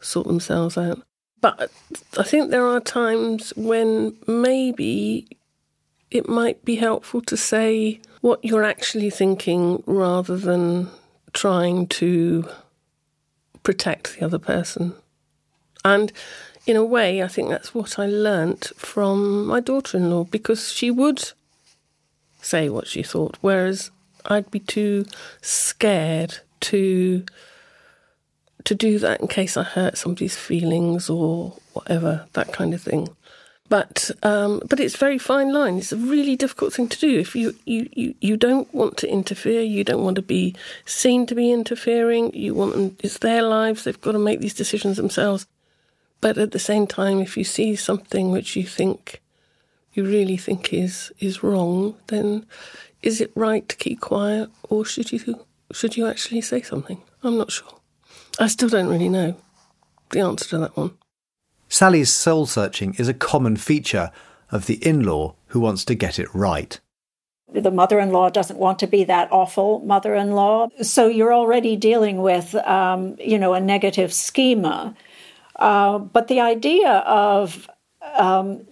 sort 0.00 0.26
themselves 0.26 0.78
out. 0.78 1.02
But 1.40 1.70
I 2.18 2.22
think 2.22 2.50
there 2.50 2.66
are 2.66 2.80
times 2.80 3.52
when 3.56 4.16
maybe 4.26 5.26
it 6.10 6.28
might 6.28 6.64
be 6.64 6.76
helpful 6.76 7.22
to 7.22 7.36
say 7.36 8.00
what 8.20 8.44
you're 8.44 8.64
actually 8.64 9.10
thinking 9.10 9.82
rather 9.86 10.36
than 10.36 10.90
trying 11.32 11.86
to 11.86 12.48
protect 13.62 14.18
the 14.18 14.24
other 14.24 14.38
person. 14.38 14.94
And 15.84 16.12
in 16.66 16.76
a 16.76 16.84
way, 16.84 17.22
I 17.22 17.28
think 17.28 17.48
that's 17.48 17.74
what 17.74 17.98
I 17.98 18.06
learnt 18.06 18.72
from 18.76 19.46
my 19.46 19.60
daughter 19.60 19.96
in 19.96 20.10
law 20.10 20.24
because 20.24 20.72
she 20.72 20.90
would 20.90 21.32
say 22.42 22.68
what 22.68 22.86
she 22.86 23.02
thought, 23.02 23.36
whereas 23.40 23.90
I'd 24.26 24.50
be 24.50 24.60
too 24.60 25.06
scared 25.40 26.38
to 26.60 27.24
to 28.64 28.74
do 28.74 28.98
that 28.98 29.20
in 29.22 29.26
case 29.26 29.56
I 29.56 29.62
hurt 29.62 29.96
somebody's 29.96 30.36
feelings 30.36 31.08
or 31.08 31.56
whatever, 31.72 32.26
that 32.34 32.52
kind 32.52 32.74
of 32.74 32.82
thing. 32.82 33.08
But 33.70 34.10
um, 34.24 34.60
but 34.68 34.80
it's 34.80 34.96
very 34.96 35.16
fine 35.16 35.52
line. 35.52 35.78
It's 35.78 35.92
a 35.92 35.96
really 35.96 36.34
difficult 36.34 36.74
thing 36.74 36.88
to 36.88 36.98
do. 36.98 37.20
If 37.20 37.36
you, 37.36 37.54
you, 37.64 37.88
you, 37.92 38.14
you 38.20 38.36
don't 38.36 38.72
want 38.74 38.96
to 38.98 39.08
interfere, 39.08 39.62
you 39.62 39.84
don't 39.84 40.02
want 40.02 40.16
to 40.16 40.22
be 40.22 40.56
seen 40.84 41.24
to 41.26 41.36
be 41.36 41.52
interfering. 41.52 42.34
You 42.34 42.52
want 42.52 42.72
them. 42.72 42.96
It's 42.98 43.18
their 43.18 43.42
lives. 43.42 43.84
They've 43.84 44.00
got 44.00 44.12
to 44.12 44.18
make 44.18 44.40
these 44.40 44.54
decisions 44.54 44.96
themselves. 44.96 45.46
But 46.20 46.36
at 46.36 46.50
the 46.50 46.58
same 46.58 46.88
time, 46.88 47.20
if 47.20 47.36
you 47.36 47.44
see 47.44 47.76
something 47.76 48.32
which 48.32 48.56
you 48.56 48.64
think 48.64 49.22
you 49.94 50.04
really 50.04 50.36
think 50.36 50.72
is 50.72 51.12
is 51.20 51.44
wrong, 51.44 51.94
then 52.08 52.46
is 53.02 53.20
it 53.20 53.30
right 53.36 53.68
to 53.68 53.76
keep 53.76 54.00
quiet, 54.00 54.50
or 54.68 54.84
should 54.84 55.12
you 55.12 55.46
should 55.70 55.96
you 55.96 56.08
actually 56.08 56.40
say 56.40 56.60
something? 56.60 57.00
I'm 57.22 57.38
not 57.38 57.52
sure. 57.52 57.78
I 58.40 58.48
still 58.48 58.68
don't 58.68 58.88
really 58.88 59.08
know 59.08 59.36
the 60.10 60.20
answer 60.20 60.48
to 60.48 60.58
that 60.58 60.76
one. 60.76 60.90
Sally's 61.70 62.12
soul 62.12 62.46
searching 62.46 62.94
is 62.94 63.08
a 63.08 63.14
common 63.14 63.56
feature 63.56 64.10
of 64.50 64.66
the 64.66 64.84
in 64.86 65.04
law 65.04 65.36
who 65.46 65.60
wants 65.60 65.84
to 65.84 65.94
get 65.94 66.18
it 66.18 66.28
right. 66.34 66.78
The 67.52 67.70
mother 67.70 67.98
in 68.00 68.10
law 68.10 68.28
doesn't 68.28 68.58
want 68.58 68.80
to 68.80 68.86
be 68.88 69.04
that 69.04 69.30
awful 69.30 69.78
mother 69.80 70.14
in 70.14 70.32
law. 70.32 70.68
So 70.82 71.06
you're 71.06 71.32
already 71.32 71.76
dealing 71.76 72.22
with, 72.22 72.54
um, 72.56 73.16
you 73.18 73.38
know, 73.38 73.54
a 73.54 73.60
negative 73.60 74.12
schema. 74.12 74.94
Uh, 75.56 75.98
but 75.98 76.28
the 76.28 76.40
idea 76.40 76.90
of 76.90 77.68
um, 78.16 78.66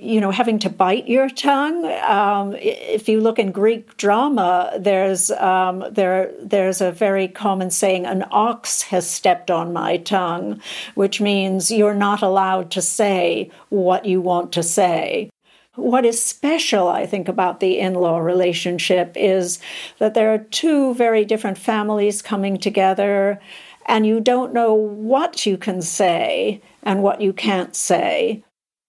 you 0.00 0.20
know, 0.20 0.30
having 0.30 0.58
to 0.60 0.70
bite 0.70 1.08
your 1.08 1.28
tongue. 1.28 1.84
Um, 2.02 2.54
if 2.56 3.08
you 3.08 3.20
look 3.20 3.38
in 3.38 3.52
Greek 3.52 3.96
drama, 3.96 4.72
there's 4.78 5.30
um, 5.30 5.84
there 5.90 6.32
there's 6.40 6.80
a 6.80 6.92
very 6.92 7.28
common 7.28 7.70
saying: 7.70 8.06
"An 8.06 8.24
ox 8.30 8.82
has 8.82 9.08
stepped 9.08 9.50
on 9.50 9.72
my 9.72 9.96
tongue," 9.98 10.60
which 10.94 11.20
means 11.20 11.70
you're 11.70 11.94
not 11.94 12.22
allowed 12.22 12.70
to 12.72 12.82
say 12.82 13.50
what 13.68 14.04
you 14.04 14.20
want 14.20 14.52
to 14.52 14.62
say. 14.62 15.30
What 15.74 16.04
is 16.04 16.20
special, 16.20 16.88
I 16.88 17.06
think, 17.06 17.28
about 17.28 17.60
the 17.60 17.78
in 17.78 17.94
law 17.94 18.18
relationship 18.18 19.12
is 19.14 19.60
that 19.98 20.14
there 20.14 20.34
are 20.34 20.38
two 20.38 20.94
very 20.94 21.24
different 21.24 21.56
families 21.56 22.20
coming 22.20 22.58
together, 22.58 23.40
and 23.86 24.04
you 24.04 24.18
don't 24.18 24.52
know 24.52 24.74
what 24.74 25.46
you 25.46 25.56
can 25.56 25.80
say 25.80 26.60
and 26.82 27.02
what 27.02 27.20
you 27.20 27.32
can't 27.32 27.76
say. 27.76 28.42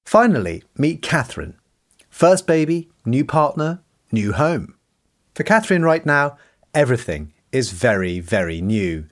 Finally, 0.10 0.64
meet 0.76 1.04
Catherine. 1.04 1.54
First 2.10 2.48
baby, 2.48 2.90
new 3.06 3.24
partner, 3.24 3.84
new 4.12 4.34
home. 4.34 4.74
For 5.36 5.44
Catherine 5.44 5.84
right 5.84 6.04
now, 6.04 6.36
everything 6.74 7.32
is 7.52 7.70
very, 7.70 8.20
very 8.20 8.60
new. 8.60 9.06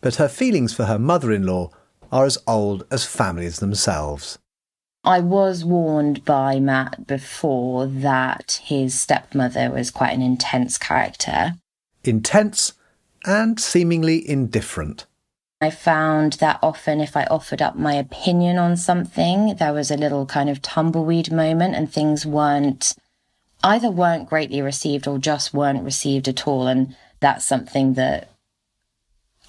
But 0.00 0.16
her 0.16 0.26
feelings 0.26 0.74
for 0.74 0.86
her 0.86 0.98
mother 0.98 1.30
in 1.30 1.46
law 1.46 1.70
are 2.10 2.24
as 2.24 2.38
old 2.44 2.84
as 2.90 3.04
families 3.04 3.60
themselves. 3.60 4.40
I 5.04 5.20
was 5.20 5.64
warned 5.64 6.24
by 6.24 6.58
Matt 6.58 7.06
before 7.06 7.86
that 7.86 8.60
his 8.64 8.98
stepmother 8.98 9.70
was 9.70 9.92
quite 9.92 10.12
an 10.12 10.22
intense 10.22 10.76
character. 10.76 11.52
Intense 12.02 12.72
and 13.24 13.60
seemingly 13.60 14.28
indifferent. 14.28 15.06
I 15.60 15.70
found 15.70 16.34
that 16.34 16.58
often 16.62 17.00
if 17.00 17.16
I 17.16 17.24
offered 17.24 17.62
up 17.62 17.76
my 17.76 17.94
opinion 17.94 18.58
on 18.58 18.76
something, 18.76 19.56
there 19.56 19.72
was 19.72 19.90
a 19.90 19.96
little 19.96 20.26
kind 20.26 20.50
of 20.50 20.60
tumbleweed 20.60 21.32
moment 21.32 21.74
and 21.74 21.90
things 21.90 22.26
weren't 22.26 22.94
either 23.64 23.90
weren't 23.90 24.28
greatly 24.28 24.60
received 24.60 25.08
or 25.08 25.18
just 25.18 25.54
weren't 25.54 25.82
received 25.82 26.28
at 26.28 26.46
all. 26.46 26.66
And 26.66 26.94
that's 27.20 27.44
something 27.44 27.94
that 27.94 28.30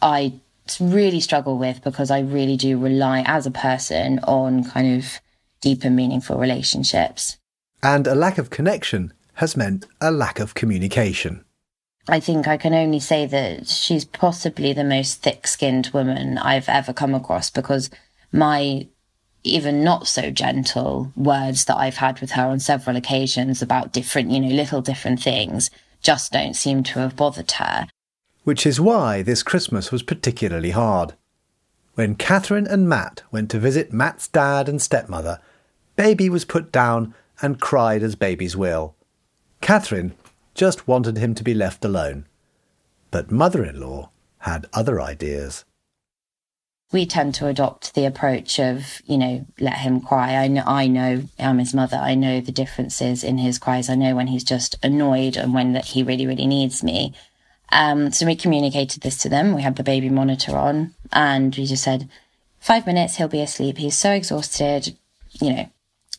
I 0.01 0.33
really 0.79 1.19
struggle 1.19 1.57
with 1.57 1.83
because 1.83 2.09
I 2.09 2.19
really 2.19 2.57
do 2.57 2.79
rely 2.79 3.23
as 3.25 3.45
a 3.45 3.51
person 3.51 4.19
on 4.19 4.63
kind 4.63 4.97
of 4.97 5.19
deep 5.61 5.83
and 5.83 5.95
meaningful 5.95 6.37
relationships. 6.37 7.37
And 7.83 8.07
a 8.07 8.15
lack 8.15 8.37
of 8.37 8.49
connection 8.49 9.13
has 9.35 9.57
meant 9.57 9.85
a 10.01 10.11
lack 10.11 10.39
of 10.39 10.55
communication. 10.55 11.43
I 12.09 12.19
think 12.19 12.47
I 12.47 12.57
can 12.57 12.73
only 12.73 12.99
say 12.99 13.25
that 13.25 13.67
she's 13.67 14.05
possibly 14.05 14.73
the 14.73 14.83
most 14.83 15.21
thick 15.21 15.45
skinned 15.47 15.87
woman 15.93 16.37
I've 16.37 16.69
ever 16.69 16.93
come 16.93 17.13
across 17.13 17.49
because 17.49 17.89
my 18.31 18.87
even 19.43 19.83
not 19.83 20.07
so 20.07 20.29
gentle 20.31 21.11
words 21.15 21.65
that 21.65 21.77
I've 21.77 21.97
had 21.97 22.19
with 22.19 22.31
her 22.31 22.43
on 22.43 22.59
several 22.59 22.95
occasions 22.97 23.61
about 23.61 23.93
different, 23.93 24.31
you 24.31 24.39
know, 24.39 24.47
little 24.47 24.81
different 24.81 25.21
things 25.21 25.69
just 26.01 26.31
don't 26.31 26.55
seem 26.55 26.83
to 26.83 26.99
have 26.99 27.15
bothered 27.15 27.51
her. 27.51 27.87
Which 28.43 28.65
is 28.65 28.79
why 28.79 29.21
this 29.21 29.43
Christmas 29.43 29.91
was 29.91 30.03
particularly 30.03 30.71
hard. 30.71 31.13
When 31.95 32.15
Catherine 32.15 32.67
and 32.67 32.87
Matt 32.87 33.23
went 33.31 33.49
to 33.51 33.59
visit 33.59 33.93
Matt's 33.93 34.27
dad 34.27 34.69
and 34.69 34.81
stepmother, 34.81 35.39
Baby 35.97 36.29
was 36.29 36.45
put 36.45 36.71
down 36.71 37.15
and 37.41 37.59
cried 37.59 38.03
as 38.03 38.15
babies 38.15 38.55
will. 38.55 38.95
Catherine 39.61 40.13
just 40.57 40.87
wanted 40.87 41.17
him 41.17 41.35
to 41.35 41.43
be 41.43 41.53
left 41.53 41.85
alone. 41.85 42.25
But 43.11 43.31
mother 43.31 43.63
in 43.63 43.79
law 43.79 44.09
had 44.39 44.65
other 44.73 44.99
ideas. 44.99 45.63
We 46.91 47.05
tend 47.05 47.35
to 47.35 47.47
adopt 47.47 47.93
the 47.93 48.05
approach 48.05 48.59
of, 48.59 49.01
you 49.05 49.17
know, 49.17 49.45
let 49.59 49.77
him 49.77 50.01
cry. 50.01 50.35
I 50.35 50.47
know, 50.47 50.63
I 50.65 50.87
know 50.87 51.23
I'm 51.37 51.59
his 51.59 51.73
mother. 51.73 51.97
I 51.97 52.15
know 52.15 52.41
the 52.41 52.51
differences 52.51 53.23
in 53.23 53.37
his 53.37 53.59
cries. 53.59 53.89
I 53.89 53.95
know 53.95 54.15
when 54.15 54.27
he's 54.27 54.43
just 54.43 54.75
annoyed 54.81 55.37
and 55.37 55.53
when 55.53 55.73
that 55.73 55.85
he 55.85 56.01
really, 56.01 56.25
really 56.25 56.47
needs 56.47 56.83
me. 56.83 57.13
Um, 57.71 58.11
so 58.11 58.25
we 58.25 58.35
communicated 58.35 59.03
this 59.03 59.17
to 59.17 59.29
them. 59.29 59.53
We 59.53 59.61
had 59.61 59.75
the 59.75 59.83
baby 59.83 60.09
monitor 60.09 60.57
on 60.57 60.95
and 61.11 61.55
we 61.55 61.65
just 61.65 61.83
said, 61.83 62.09
five 62.59 62.87
minutes, 62.87 63.17
he'll 63.17 63.27
be 63.27 63.41
asleep. 63.41 63.77
He's 63.77 63.97
so 63.97 64.11
exhausted, 64.11 64.97
you 65.39 65.53
know. 65.53 65.69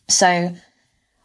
So 0.07 0.55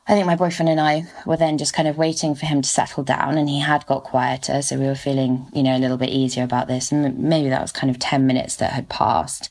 I 0.05 0.13
think 0.13 0.25
my 0.25 0.35
boyfriend 0.35 0.69
and 0.69 0.81
I 0.81 1.05
were 1.25 1.37
then 1.37 1.57
just 1.57 1.73
kind 1.73 1.87
of 1.87 1.97
waiting 1.97 2.35
for 2.35 2.45
him 2.45 2.61
to 2.61 2.67
settle 2.67 3.03
down, 3.03 3.37
and 3.37 3.47
he 3.47 3.61
had 3.61 3.85
got 3.85 4.03
quieter. 4.03 4.61
So 4.61 4.77
we 4.77 4.85
were 4.85 4.95
feeling, 4.95 5.47
you 5.53 5.63
know, 5.63 5.77
a 5.77 5.79
little 5.79 5.97
bit 5.97 6.09
easier 6.09 6.43
about 6.43 6.67
this. 6.67 6.91
And 6.91 7.17
maybe 7.19 7.49
that 7.49 7.61
was 7.61 7.71
kind 7.71 7.89
of 7.89 7.99
10 7.99 8.27
minutes 8.27 8.57
that 8.57 8.73
had 8.73 8.89
passed. 8.89 9.49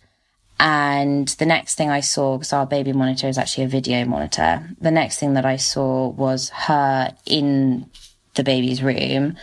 And 0.61 1.29
the 1.29 1.47
next 1.47 1.77
thing 1.77 1.91
I 1.91 2.01
saw, 2.01 2.37
because 2.37 2.53
our 2.53 2.67
baby 2.67 2.93
monitor 2.93 3.29
is 3.29 3.39
actually 3.39 3.65
a 3.65 3.69
video 3.69 4.05
monitor, 4.05 4.69
the 4.81 4.91
next 4.91 5.19
thing 5.19 5.35
that 5.35 5.47
I 5.47 5.57
saw 5.57 6.09
was 6.09 6.51
her 6.51 7.17
in 7.27 7.91
the 8.35 8.45
baby's 8.45 8.83
room, 8.83 9.37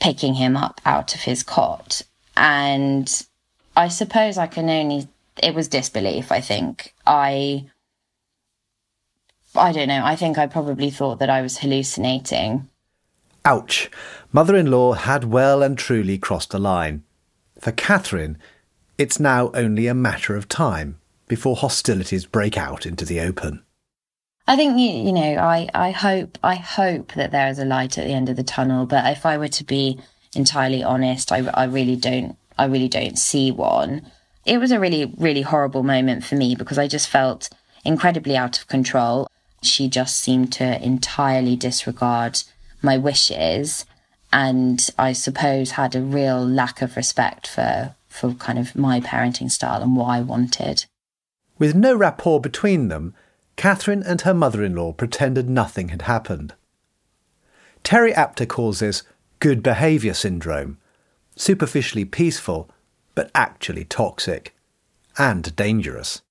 picking 0.00 0.34
him 0.34 0.56
up 0.56 0.80
out 0.84 1.14
of 1.14 1.22
his 1.22 1.42
cot. 1.42 2.02
And 2.36 3.10
I 3.76 3.88
suppose 3.88 4.38
I 4.38 4.46
can 4.46 4.68
only, 4.68 5.08
it 5.42 5.54
was 5.54 5.66
disbelief, 5.66 6.30
I 6.30 6.40
think. 6.40 6.94
I 7.06 7.70
I 9.54 9.72
don't 9.72 9.88
know. 9.88 10.04
I 10.04 10.16
think 10.16 10.38
I 10.38 10.46
probably 10.46 10.90
thought 10.90 11.18
that 11.18 11.30
I 11.30 11.42
was 11.42 11.58
hallucinating. 11.58 12.68
Ouch. 13.44 13.90
Mother 14.32 14.56
in 14.56 14.70
law 14.70 14.92
had 14.92 15.24
well 15.24 15.62
and 15.62 15.76
truly 15.76 16.16
crossed 16.16 16.54
a 16.54 16.58
line. 16.58 17.02
For 17.60 17.72
Catherine, 17.72 18.38
it's 18.98 19.20
now 19.20 19.50
only 19.54 19.86
a 19.86 19.94
matter 19.94 20.36
of 20.36 20.48
time 20.48 20.98
before 21.28 21.56
hostilities 21.56 22.26
break 22.26 22.56
out 22.56 22.86
into 22.86 23.04
the 23.04 23.20
open. 23.20 23.62
I 24.46 24.56
think 24.56 24.78
you, 24.78 24.90
you 24.90 25.12
know, 25.12 25.36
I, 25.38 25.68
I 25.72 25.90
hope 25.92 26.38
I 26.42 26.56
hope 26.56 27.12
that 27.12 27.30
there 27.30 27.48
is 27.48 27.58
a 27.58 27.64
light 27.64 27.96
at 27.96 28.06
the 28.06 28.12
end 28.12 28.28
of 28.28 28.36
the 28.36 28.42
tunnel. 28.42 28.86
But 28.86 29.06
if 29.06 29.24
I 29.24 29.38
were 29.38 29.48
to 29.48 29.64
be 29.64 30.00
entirely 30.34 30.82
honest, 30.82 31.30
I, 31.30 31.48
I 31.54 31.64
really 31.64 31.96
don't 31.96 32.36
I 32.58 32.66
really 32.66 32.88
don't 32.88 33.18
see 33.18 33.50
one. 33.50 34.10
It 34.44 34.58
was 34.58 34.72
a 34.72 34.80
really 34.80 35.12
really 35.16 35.42
horrible 35.42 35.82
moment 35.82 36.24
for 36.24 36.34
me 36.34 36.54
because 36.54 36.78
I 36.78 36.88
just 36.88 37.08
felt 37.08 37.48
incredibly 37.84 38.36
out 38.36 38.58
of 38.58 38.66
control. 38.66 39.28
She 39.62 39.88
just 39.88 40.16
seemed 40.20 40.52
to 40.54 40.82
entirely 40.82 41.56
disregard 41.56 42.42
my 42.82 42.98
wishes. 42.98 43.86
and 44.32 44.88
I 44.98 45.12
suppose 45.12 45.72
had 45.72 45.94
a 45.94 46.00
real 46.00 46.44
lack 46.44 46.80
of 46.82 46.96
respect 46.96 47.46
for 47.46 47.94
for 48.08 48.34
kind 48.34 48.58
of 48.58 48.76
my 48.76 49.00
parenting 49.00 49.50
style 49.50 49.82
and 49.82 49.96
what 49.96 50.06
I 50.06 50.20
wanted. 50.20 50.84
With 51.58 51.74
no 51.74 51.94
rapport 51.94 52.40
between 52.40 52.88
them, 52.88 53.14
Catherine 53.56 54.02
and 54.02 54.20
her 54.22 54.34
mother 54.34 54.62
in 54.62 54.74
law 54.74 54.92
pretended 54.92 55.48
nothing 55.48 55.88
had 55.88 56.02
happened. 56.02 56.54
Terri 57.84 58.12
Apter 58.12 58.46
calls 58.46 58.80
this 58.80 59.02
good 59.38 59.62
behaviour 59.62 60.14
syndrome, 60.14 60.78
superficially 61.36 62.04
peaceful, 62.04 62.70
but 63.14 63.30
actually 63.34 63.84
toxic 63.84 64.54
and 65.18 65.54
dangerous. 65.56 66.22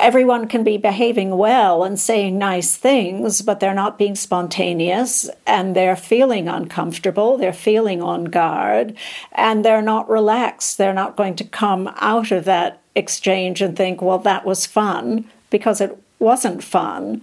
Everyone 0.00 0.48
can 0.48 0.64
be 0.64 0.78
behaving 0.78 1.36
well 1.36 1.84
and 1.84 2.00
saying 2.00 2.38
nice 2.38 2.74
things, 2.74 3.42
but 3.42 3.60
they're 3.60 3.74
not 3.74 3.98
being 3.98 4.14
spontaneous 4.14 5.28
and 5.46 5.76
they're 5.76 5.94
feeling 5.94 6.48
uncomfortable, 6.48 7.36
they're 7.36 7.52
feeling 7.52 8.02
on 8.02 8.24
guard, 8.24 8.96
and 9.32 9.62
they're 9.62 9.82
not 9.82 10.08
relaxed. 10.08 10.78
They're 10.78 10.94
not 10.94 11.16
going 11.16 11.36
to 11.36 11.44
come 11.44 11.92
out 11.96 12.32
of 12.32 12.46
that 12.46 12.80
exchange 12.94 13.60
and 13.60 13.76
think, 13.76 14.00
well, 14.00 14.18
that 14.20 14.46
was 14.46 14.64
fun, 14.64 15.26
because 15.50 15.82
it 15.82 15.96
wasn't 16.18 16.64
fun. 16.64 17.20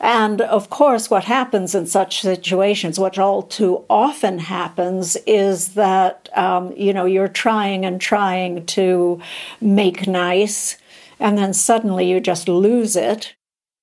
And 0.00 0.40
of 0.40 0.70
course, 0.70 1.10
what 1.10 1.24
happens 1.24 1.74
in 1.74 1.86
such 1.86 2.20
situations, 2.20 2.98
what 2.98 3.18
all 3.18 3.42
too 3.42 3.84
often 3.88 4.38
happens, 4.38 5.16
is 5.26 5.74
that 5.74 6.28
um, 6.36 6.72
you 6.76 6.92
know 6.92 7.04
you're 7.04 7.28
trying 7.28 7.84
and 7.84 8.00
trying 8.00 8.64
to 8.66 9.20
make 9.60 10.06
nice, 10.06 10.76
and 11.18 11.36
then 11.36 11.52
suddenly 11.52 12.10
you 12.10 12.20
just 12.20 12.48
lose 12.48 12.96
it. 12.96 13.34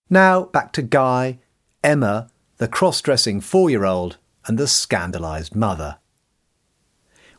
Now 0.10 0.44
back 0.44 0.72
to 0.74 0.82
Guy, 0.82 1.40
Emma, 1.84 2.30
the 2.58 2.68
cross-dressing 2.68 3.42
four-year-old, 3.42 4.18
and 4.46 4.58
the 4.58 4.68
scandalised 4.68 5.56
mother. 5.56 5.98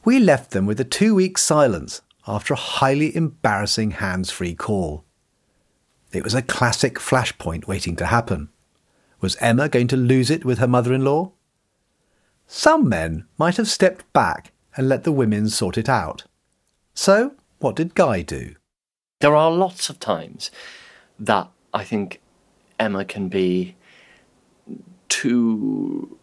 We 0.04 0.18
left 0.18 0.50
them 0.50 0.66
with 0.66 0.80
a 0.80 0.84
two-week 0.84 1.38
silence 1.38 2.02
after 2.26 2.54
a 2.54 2.58
highly 2.58 3.14
embarrassing 3.14 3.92
hands-free 3.92 4.54
call. 4.54 5.04
It 6.12 6.24
was 6.24 6.34
a 6.34 6.42
classic 6.42 6.96
flashpoint 6.98 7.66
waiting 7.66 7.96
to 7.96 8.06
happen. 8.06 8.48
Was 9.20 9.36
Emma 9.36 9.68
going 9.68 9.88
to 9.88 9.96
lose 9.96 10.30
it 10.30 10.44
with 10.44 10.58
her 10.58 10.68
mother 10.68 10.92
in 10.92 11.04
law? 11.04 11.32
Some 12.46 12.88
men 12.88 13.26
might 13.38 13.56
have 13.56 13.68
stepped 13.68 14.10
back 14.12 14.52
and 14.76 14.88
let 14.88 15.04
the 15.04 15.12
women 15.12 15.48
sort 15.48 15.78
it 15.78 15.88
out. 15.88 16.24
So, 16.94 17.34
what 17.58 17.76
did 17.76 17.94
Guy 17.94 18.22
do? 18.22 18.54
There 19.20 19.34
are 19.34 19.50
lots 19.50 19.88
of 19.88 19.98
times 19.98 20.50
that 21.18 21.48
I 21.72 21.84
think 21.84 22.20
Emma 22.78 23.04
can 23.04 23.28
be 23.28 23.76
too 25.08 26.18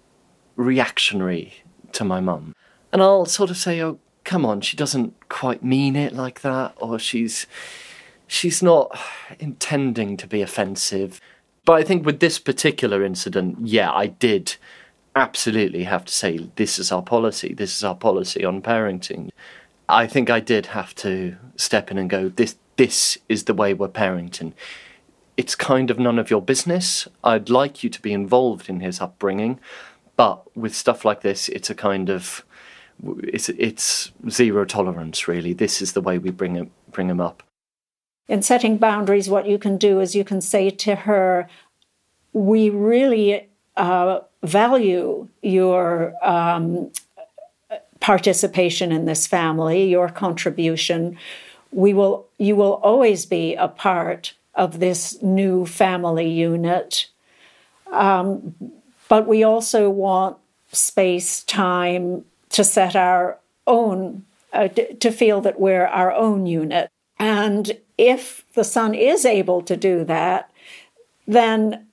reactionary 0.55 1.63
to 1.93 2.03
my 2.03 2.19
mum. 2.19 2.55
And 2.91 3.01
I'll 3.01 3.25
sort 3.25 3.49
of 3.49 3.57
say, 3.57 3.81
oh, 3.81 3.99
come 4.23 4.45
on, 4.45 4.61
she 4.61 4.77
doesn't 4.77 5.27
quite 5.29 5.63
mean 5.63 5.95
it 5.95 6.13
like 6.13 6.41
that, 6.41 6.75
or 6.77 6.99
she's 6.99 7.47
she's 8.27 8.61
not 8.63 8.97
intending 9.39 10.17
to 10.17 10.27
be 10.27 10.41
offensive. 10.41 11.19
But 11.65 11.73
I 11.73 11.83
think 11.83 12.05
with 12.05 12.19
this 12.19 12.39
particular 12.39 13.03
incident, 13.03 13.57
yeah, 13.61 13.91
I 13.91 14.07
did 14.07 14.55
absolutely 15.15 15.83
have 15.83 16.05
to 16.05 16.13
say 16.13 16.49
this 16.55 16.77
is 16.77 16.91
our 16.91 17.01
policy. 17.01 17.53
This 17.53 17.75
is 17.75 17.83
our 17.83 17.95
policy 17.95 18.43
on 18.43 18.61
parenting. 18.61 19.29
I 19.87 20.07
think 20.07 20.29
I 20.29 20.39
did 20.39 20.67
have 20.67 20.95
to 20.95 21.37
step 21.55 21.91
in 21.91 21.97
and 21.97 22.09
go 22.09 22.29
this 22.29 22.55
this 22.75 23.17
is 23.29 23.45
the 23.45 23.53
way 23.53 23.73
we're 23.73 23.87
parenting. 23.87 24.53
It's 25.37 25.55
kind 25.55 25.89
of 25.89 25.99
none 25.99 26.19
of 26.19 26.29
your 26.29 26.41
business. 26.41 27.07
I'd 27.23 27.49
like 27.49 27.83
you 27.83 27.89
to 27.89 28.01
be 28.01 28.13
involved 28.13 28.69
in 28.69 28.79
his 28.79 29.01
upbringing, 29.01 29.59
but 30.15 30.55
with 30.55 30.75
stuff 30.75 31.05
like 31.05 31.21
this, 31.21 31.49
it's 31.49 31.69
a 31.69 31.75
kind 31.75 32.09
of 32.09 32.45
it's 33.23 33.49
it's 33.49 34.11
zero 34.29 34.65
tolerance 34.65 35.27
really. 35.27 35.53
This 35.53 35.81
is 35.81 35.93
the 35.93 36.01
way 36.01 36.17
we 36.17 36.31
bring 36.31 36.55
him 36.55 36.71
bring 36.91 37.09
him 37.09 37.19
up. 37.19 37.43
In 38.27 38.41
setting 38.41 38.77
boundaries, 38.77 39.29
what 39.29 39.47
you 39.47 39.57
can 39.57 39.77
do 39.77 39.99
is 39.99 40.15
you 40.15 40.23
can 40.23 40.39
say 40.39 40.69
to 40.69 40.95
her, 40.95 41.49
"We 42.31 42.69
really 42.69 43.49
uh, 43.75 44.19
value 44.43 45.27
your 45.41 46.13
um, 46.23 46.91
participation 47.99 48.91
in 48.91 49.05
this 49.05 49.25
family, 49.25 49.89
your 49.89 50.09
contribution. 50.09 51.17
We 51.73 51.93
will, 51.93 52.27
you 52.37 52.55
will 52.55 52.73
always 52.83 53.25
be 53.25 53.55
a 53.55 53.67
part 53.67 54.33
of 54.55 54.79
this 54.79 55.21
new 55.21 55.65
family 55.65 56.29
unit. 56.29 57.07
Um, 57.91 58.55
but 59.09 59.27
we 59.27 59.43
also 59.43 59.89
want 59.89 60.37
space, 60.71 61.43
time 61.43 62.25
to 62.49 62.63
set 62.63 62.95
our 62.95 63.39
own, 63.67 64.25
uh, 64.51 64.67
to 64.67 65.11
feel 65.11 65.41
that 65.41 65.59
we're 65.59 65.85
our 65.85 66.11
own 66.11 66.45
unit. 66.45 66.89
And 67.19 67.79
if 67.97 68.43
the 68.53 68.63
son 68.63 68.93
is 68.93 69.25
able 69.25 69.61
to 69.63 69.77
do 69.77 70.03
that, 70.05 70.51
then 71.27 71.87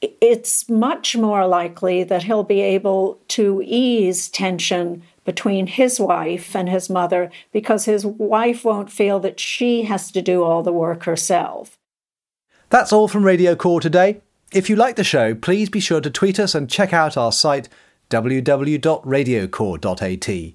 it's 0.00 0.68
much 0.68 1.16
more 1.16 1.46
likely 1.46 2.04
that 2.04 2.24
he'll 2.24 2.44
be 2.44 2.60
able 2.60 3.18
to 3.28 3.62
ease 3.64 4.28
tension 4.28 5.02
between 5.24 5.66
his 5.66 5.98
wife 5.98 6.54
and 6.54 6.68
his 6.68 6.90
mother 6.90 7.30
because 7.52 7.86
his 7.86 8.04
wife 8.04 8.64
won't 8.64 8.90
feel 8.90 9.18
that 9.20 9.40
she 9.40 9.82
has 9.82 10.10
to 10.12 10.22
do 10.22 10.44
all 10.44 10.62
the 10.62 10.72
work 10.72 11.04
herself. 11.04 11.78
That's 12.70 12.92
all 12.92 13.08
from 13.08 13.24
Radio 13.24 13.54
Core 13.54 13.80
today. 13.80 14.20
If 14.52 14.70
you 14.70 14.76
like 14.76 14.96
the 14.96 15.04
show, 15.04 15.34
please 15.34 15.68
be 15.68 15.80
sure 15.80 16.00
to 16.00 16.10
tweet 16.10 16.38
us 16.38 16.54
and 16.54 16.70
check 16.70 16.92
out 16.92 17.16
our 17.16 17.32
site 17.32 17.68
www.radiocore.at. 18.10 20.54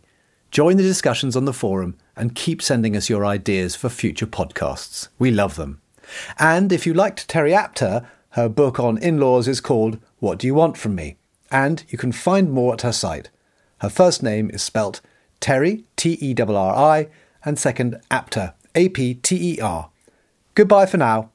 Join 0.51 0.77
the 0.77 0.83
discussions 0.83 1.35
on 1.35 1.45
the 1.45 1.53
forum 1.53 1.97
and 2.15 2.35
keep 2.35 2.61
sending 2.61 2.95
us 2.95 3.09
your 3.09 3.25
ideas 3.25 3.75
for 3.75 3.89
future 3.89 4.25
podcasts. 4.25 5.09
We 5.19 5.31
love 5.31 5.55
them. 5.55 5.81
And 6.37 6.71
if 6.71 6.87
you 6.87 6.93
liked 6.93 7.27
Terri 7.27 7.53
Apter, 7.53 8.07
her 8.31 8.49
book 8.49 8.79
on 8.79 8.97
in 8.97 9.19
laws 9.19 9.47
is 9.47 9.61
called 9.61 9.99
What 10.19 10.39
Do 10.39 10.47
You 10.47 10.55
Want 10.55 10.77
From 10.77 10.95
Me? 10.95 11.17
And 11.51 11.83
you 11.89 11.97
can 11.97 12.11
find 12.11 12.51
more 12.51 12.73
at 12.73 12.81
her 12.81 12.91
site. 12.91 13.29
Her 13.81 13.89
first 13.89 14.21
name 14.21 14.49
is 14.51 14.61
spelt 14.61 15.01
Terri, 15.41 15.83
T 15.95 16.17
E 16.21 16.33
R 16.33 16.55
R 16.55 16.75
I, 16.75 17.07
and 17.43 17.57
second 17.57 17.99
Apter, 18.11 18.53
A 18.75 18.89
P 18.89 19.13
T 19.15 19.55
E 19.55 19.59
R. 19.61 19.89
Goodbye 20.55 20.85
for 20.85 20.97
now. 20.97 21.31